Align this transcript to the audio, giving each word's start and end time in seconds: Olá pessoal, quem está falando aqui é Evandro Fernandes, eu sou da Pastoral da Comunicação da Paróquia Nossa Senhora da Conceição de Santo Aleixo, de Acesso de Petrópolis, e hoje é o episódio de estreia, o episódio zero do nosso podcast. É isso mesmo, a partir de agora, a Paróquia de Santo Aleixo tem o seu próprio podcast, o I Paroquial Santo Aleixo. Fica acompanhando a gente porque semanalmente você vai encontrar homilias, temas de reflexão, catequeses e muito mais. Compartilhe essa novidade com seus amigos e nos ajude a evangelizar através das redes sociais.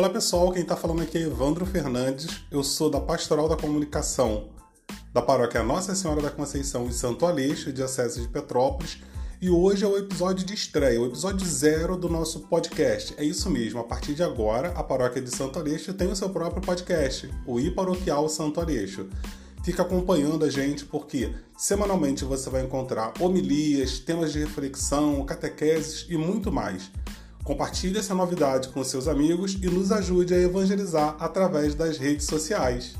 Olá 0.00 0.08
pessoal, 0.08 0.50
quem 0.50 0.62
está 0.62 0.74
falando 0.74 1.02
aqui 1.02 1.18
é 1.18 1.20
Evandro 1.24 1.66
Fernandes, 1.66 2.40
eu 2.50 2.64
sou 2.64 2.88
da 2.88 2.98
Pastoral 2.98 3.50
da 3.50 3.54
Comunicação 3.54 4.48
da 5.12 5.20
Paróquia 5.20 5.62
Nossa 5.62 5.94
Senhora 5.94 6.22
da 6.22 6.30
Conceição 6.30 6.86
de 6.86 6.94
Santo 6.94 7.26
Aleixo, 7.26 7.70
de 7.70 7.82
Acesso 7.82 8.18
de 8.18 8.26
Petrópolis, 8.26 8.96
e 9.42 9.50
hoje 9.50 9.84
é 9.84 9.86
o 9.86 9.98
episódio 9.98 10.46
de 10.46 10.54
estreia, 10.54 10.98
o 10.98 11.04
episódio 11.04 11.46
zero 11.46 11.98
do 11.98 12.08
nosso 12.08 12.40
podcast. 12.48 13.14
É 13.18 13.24
isso 13.24 13.50
mesmo, 13.50 13.78
a 13.78 13.84
partir 13.84 14.14
de 14.14 14.22
agora, 14.22 14.70
a 14.70 14.82
Paróquia 14.82 15.20
de 15.20 15.28
Santo 15.28 15.58
Aleixo 15.58 15.92
tem 15.92 16.10
o 16.10 16.16
seu 16.16 16.30
próprio 16.30 16.62
podcast, 16.62 17.30
o 17.46 17.60
I 17.60 17.70
Paroquial 17.70 18.26
Santo 18.30 18.58
Aleixo. 18.58 19.06
Fica 19.62 19.82
acompanhando 19.82 20.46
a 20.46 20.50
gente 20.50 20.86
porque 20.86 21.30
semanalmente 21.58 22.24
você 22.24 22.48
vai 22.48 22.64
encontrar 22.64 23.12
homilias, 23.20 23.98
temas 23.98 24.32
de 24.32 24.38
reflexão, 24.38 25.22
catequeses 25.26 26.06
e 26.08 26.16
muito 26.16 26.50
mais. 26.50 26.90
Compartilhe 27.44 27.98
essa 27.98 28.14
novidade 28.14 28.68
com 28.68 28.84
seus 28.84 29.08
amigos 29.08 29.54
e 29.54 29.66
nos 29.66 29.90
ajude 29.90 30.34
a 30.34 30.38
evangelizar 30.38 31.16
através 31.18 31.74
das 31.74 31.98
redes 31.98 32.26
sociais. 32.26 32.94